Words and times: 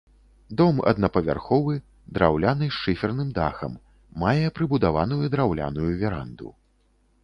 Дом 0.61 0.79
аднапавярховы, 0.91 1.75
драўляны 2.17 2.71
з 2.71 2.75
шыферным 2.81 3.29
дахам, 3.39 3.79
мае 4.27 4.45
прыбудаваную 4.59 5.23
драўляную 5.37 5.91
веранду. 6.05 6.47